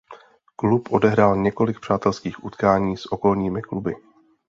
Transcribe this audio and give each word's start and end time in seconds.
Klub 0.55 0.87
odehrál 0.91 1.35
několik 1.37 1.79
přátelských 1.79 2.43
utkání 2.43 2.97
s 2.97 3.11
okolními 3.11 3.61
kluby. 3.61 3.95